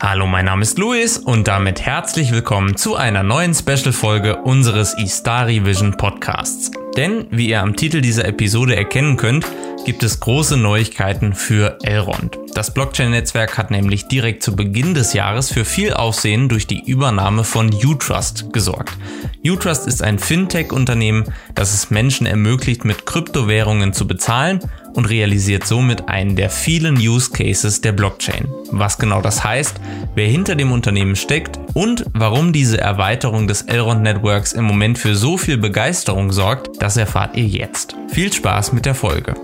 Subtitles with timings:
[0.00, 5.66] Hallo, mein Name ist Luis und damit herzlich willkommen zu einer neuen Special-Folge unseres Istari
[5.66, 6.70] Vision Podcasts.
[6.96, 9.44] Denn, wie ihr am Titel dieser Episode erkennen könnt,
[9.84, 12.38] gibt es große Neuigkeiten für Elrond.
[12.54, 17.42] Das Blockchain-Netzwerk hat nämlich direkt zu Beginn des Jahres für viel Aufsehen durch die Übernahme
[17.42, 18.96] von Utrust gesorgt.
[19.44, 21.24] Utrust ist ein Fintech-Unternehmen,
[21.56, 24.60] das es Menschen ermöglicht, mit Kryptowährungen zu bezahlen
[24.98, 28.48] und realisiert somit einen der vielen Use Cases der Blockchain.
[28.72, 29.80] Was genau das heißt,
[30.16, 35.14] wer hinter dem Unternehmen steckt und warum diese Erweiterung des Elrond Networks im Moment für
[35.14, 37.94] so viel Begeisterung sorgt, das erfahrt ihr jetzt.
[38.08, 39.36] Viel Spaß mit der Folge.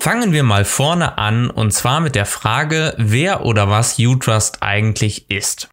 [0.00, 5.30] Fangen wir mal vorne an und zwar mit der Frage, wer oder was Utrust eigentlich
[5.30, 5.68] ist.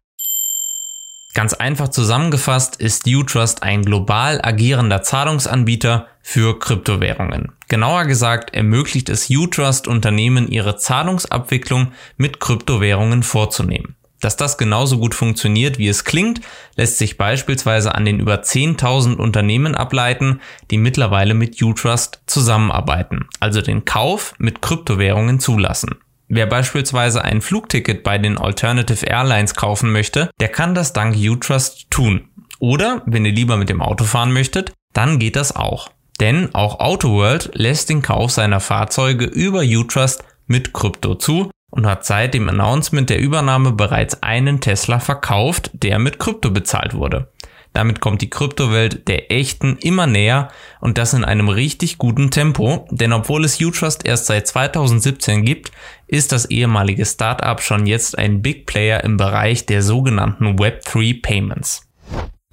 [1.34, 7.52] Ganz einfach zusammengefasst ist Utrust ein global agierender Zahlungsanbieter für Kryptowährungen.
[7.68, 13.96] Genauer gesagt ermöglicht es Utrust Unternehmen ihre Zahlungsabwicklung mit Kryptowährungen vorzunehmen.
[14.20, 16.42] Dass das genauso gut funktioniert, wie es klingt,
[16.76, 20.40] lässt sich beispielsweise an den über 10.000 Unternehmen ableiten,
[20.70, 25.96] die mittlerweile mit Utrust zusammenarbeiten, also den Kauf mit Kryptowährungen zulassen.
[26.34, 31.90] Wer beispielsweise ein Flugticket bei den Alternative Airlines kaufen möchte, der kann das dank Utrust
[31.90, 32.30] tun.
[32.58, 35.90] Oder, wenn ihr lieber mit dem Auto fahren möchtet, dann geht das auch.
[36.20, 42.06] Denn auch AutoWorld lässt den Kauf seiner Fahrzeuge über Utrust mit Krypto zu und hat
[42.06, 47.30] seit dem Announcement der Übernahme bereits einen Tesla verkauft, der mit Krypto bezahlt wurde.
[47.72, 50.48] Damit kommt die Kryptowelt der echten immer näher
[50.80, 55.72] und das in einem richtig guten Tempo, denn obwohl es Utrust erst seit 2017 gibt,
[56.06, 61.88] ist das ehemalige Startup schon jetzt ein Big Player im Bereich der sogenannten Web3 Payments.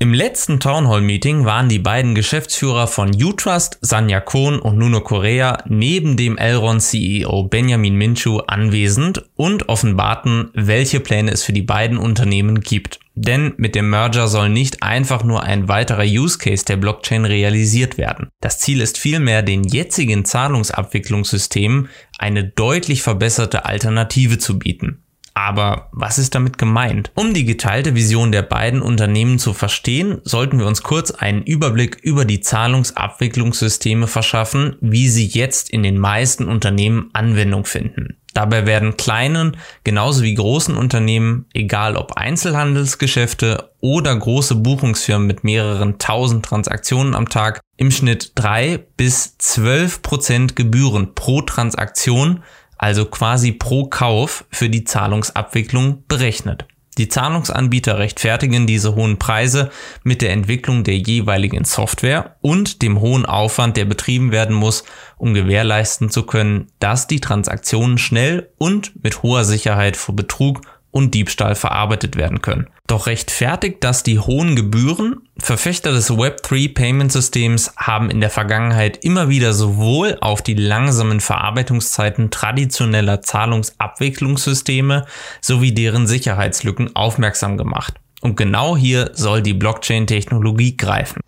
[0.02, 5.62] Im letzten Townhall Meeting waren die beiden Geschäftsführer von Utrust, Sanja Kohn und Nuno Correa,
[5.67, 11.97] neben dem Elrond CEO Benjamin Minchu anwesend und offenbarten, welche Pläne es für die beiden
[11.97, 13.02] Unternehmen gibt.
[13.22, 17.97] Denn mit dem Merger soll nicht einfach nur ein weiterer Use Case der Blockchain realisiert
[17.97, 18.30] werden.
[18.40, 25.03] Das Ziel ist vielmehr, den jetzigen Zahlungsabwicklungssystemen eine deutlich verbesserte Alternative zu bieten.
[25.39, 27.11] Aber was ist damit gemeint?
[27.16, 31.95] Um die geteilte Vision der beiden Unternehmen zu verstehen, sollten wir uns kurz einen Überblick
[32.01, 38.17] über die Zahlungsabwicklungssysteme verschaffen, wie sie jetzt in den meisten Unternehmen Anwendung finden.
[38.33, 39.55] Dabei werden kleinen
[39.85, 47.29] genauso wie großen Unternehmen, egal ob Einzelhandelsgeschäfte oder große Buchungsfirmen mit mehreren tausend Transaktionen am
[47.29, 52.44] Tag, im Schnitt drei bis zwölf Prozent Gebühren pro Transaktion
[52.79, 56.66] also quasi pro Kauf für die Zahlungsabwicklung berechnet.
[56.97, 59.69] Die Zahlungsanbieter rechtfertigen diese hohen Preise
[60.03, 64.84] mit der Entwicklung der jeweiligen Software und dem hohen Aufwand, der betrieben werden muss,
[65.18, 71.13] um gewährleisten zu können, dass die Transaktionen schnell und mit hoher Sicherheit vor Betrug und
[71.13, 72.67] Diebstahl verarbeitet werden können.
[72.88, 75.17] Doch rechtfertigt das die hohen Gebühren?
[75.38, 81.19] Verfechter des Web3 Payment Systems haben in der Vergangenheit immer wieder sowohl auf die langsamen
[81.19, 85.05] Verarbeitungszeiten traditioneller Zahlungsabwicklungssysteme
[85.41, 87.94] sowie deren Sicherheitslücken aufmerksam gemacht.
[88.21, 91.21] Und genau hier soll die Blockchain-Technologie greifen.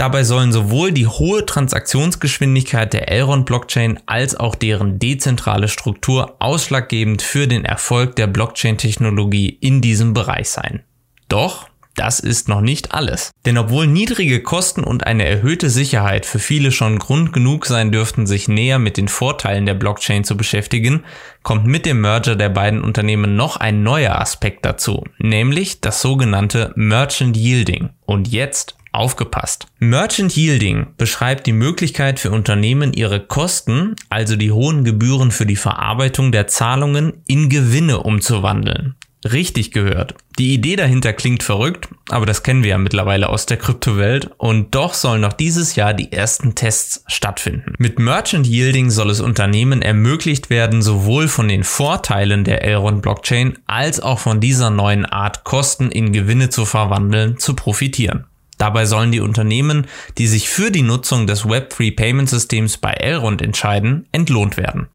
[0.00, 7.46] Dabei sollen sowohl die hohe Transaktionsgeschwindigkeit der Elrond-Blockchain als auch deren dezentrale Struktur ausschlaggebend für
[7.46, 10.80] den Erfolg der Blockchain-Technologie in diesem Bereich sein.
[11.28, 13.30] Doch das ist noch nicht alles.
[13.44, 18.26] Denn obwohl niedrige Kosten und eine erhöhte Sicherheit für viele schon Grund genug sein dürften,
[18.26, 21.04] sich näher mit den Vorteilen der Blockchain zu beschäftigen,
[21.42, 26.72] kommt mit dem Merger der beiden Unternehmen noch ein neuer Aspekt dazu, nämlich das sogenannte
[26.74, 27.90] Merchant Yielding.
[28.06, 29.66] Und jetzt Aufgepasst!
[29.78, 35.56] Merchant Yielding beschreibt die Möglichkeit für Unternehmen, ihre Kosten, also die hohen Gebühren für die
[35.56, 38.96] Verarbeitung der Zahlungen, in Gewinne umzuwandeln.
[39.24, 40.14] Richtig gehört.
[40.38, 44.74] Die Idee dahinter klingt verrückt, aber das kennen wir ja mittlerweile aus der Kryptowelt und
[44.74, 47.74] doch sollen noch dieses Jahr die ersten Tests stattfinden.
[47.78, 53.58] Mit Merchant Yielding soll es Unternehmen ermöglicht werden, sowohl von den Vorteilen der Elrond Blockchain
[53.66, 58.24] als auch von dieser neuen Art Kosten in Gewinne zu verwandeln, zu profitieren.
[58.60, 59.86] Dabei sollen die Unternehmen,
[60.18, 64.88] die sich für die Nutzung des Web3 Payment Systems bei Elrond entscheiden, entlohnt werden.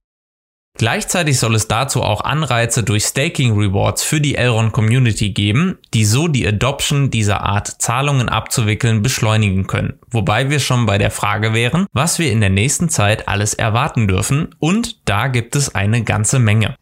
[0.78, 6.06] Gleichzeitig soll es dazu auch Anreize durch Staking Rewards für die Elrond Community geben, die
[6.06, 9.98] so die Adoption dieser Art Zahlungen abzuwickeln beschleunigen können.
[10.12, 14.08] Wobei wir schon bei der Frage wären, was wir in der nächsten Zeit alles erwarten
[14.08, 16.76] dürfen und da gibt es eine ganze Menge.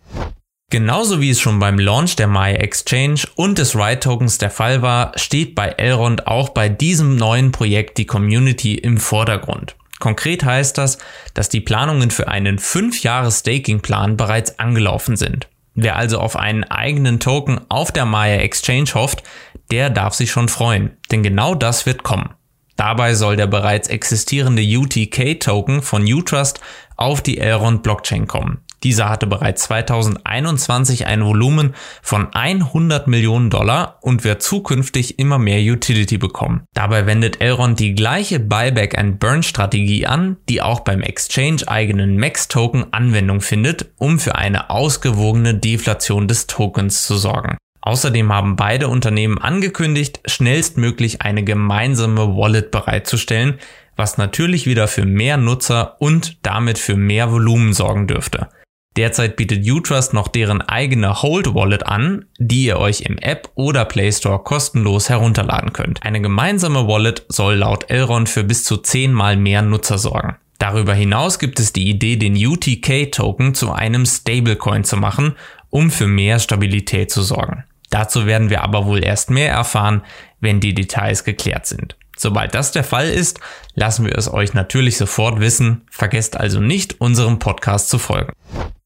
[0.74, 4.82] Genauso wie es schon beim Launch der Maya Exchange und des Ride Tokens der Fall
[4.82, 9.76] war, steht bei Elrond auch bei diesem neuen Projekt die Community im Vordergrund.
[10.00, 10.98] Konkret heißt das,
[11.36, 15.48] dass die Planungen für einen 5 Jahres Staking-Plan bereits angelaufen sind.
[15.76, 19.22] Wer also auf einen eigenen Token auf der Maya Exchange hofft,
[19.70, 22.34] der darf sich schon freuen, denn genau das wird kommen.
[22.76, 26.60] Dabei soll der bereits existierende UTK-Token von Utrust
[26.98, 28.60] auf die Elrond Blockchain kommen.
[28.84, 35.60] Dieser hatte bereits 2021 ein Volumen von 100 Millionen Dollar und wird zukünftig immer mehr
[35.60, 36.66] Utility bekommen.
[36.74, 42.18] Dabei wendet Elrond die gleiche Buyback and Burn Strategie an, die auch beim Exchange eigenen
[42.18, 47.58] Max Token Anwendung findet, um für eine ausgewogene Deflation des Tokens zu sorgen.
[47.86, 53.60] Außerdem haben beide Unternehmen angekündigt, schnellstmöglich eine gemeinsame Wallet bereitzustellen,
[53.98, 58.48] was natürlich wieder für mehr Nutzer und damit für mehr Volumen sorgen dürfte.
[58.96, 63.84] Derzeit bietet Utrust noch deren eigene Hold Wallet an, die ihr euch im App oder
[63.84, 66.04] Play Store kostenlos herunterladen könnt.
[66.04, 70.38] Eine gemeinsame Wallet soll laut Elrond für bis zu 10 mal mehr Nutzer sorgen.
[70.58, 75.36] Darüber hinaus gibt es die Idee, den UTK-Token zu einem Stablecoin zu machen,
[75.70, 77.66] um für mehr Stabilität zu sorgen.
[77.94, 80.02] Dazu werden wir aber wohl erst mehr erfahren,
[80.40, 81.96] wenn die Details geklärt sind.
[82.18, 83.40] Sobald das der Fall ist,
[83.76, 85.84] lassen wir es euch natürlich sofort wissen.
[85.92, 88.34] Vergesst also nicht, unserem Podcast zu folgen.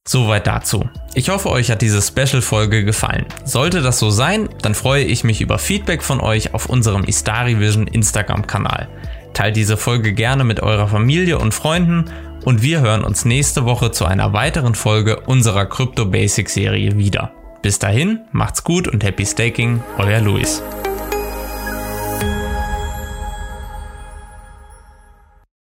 [0.06, 0.89] Soweit dazu.
[1.13, 3.25] Ich hoffe, euch hat diese Special-Folge gefallen.
[3.45, 7.62] Sollte das so sein, dann freue ich mich über Feedback von euch auf unserem Istari
[7.62, 8.89] Vision Instagram-Kanal.
[9.33, 12.12] Teilt diese Folge gerne mit eurer Familie und Freunden
[12.44, 17.36] und wir hören uns nächste Woche zu einer weiteren Folge unserer Crypto Basic Serie wieder.
[17.67, 20.63] Bis dahin, macht's gut und happy staking, euer Luis.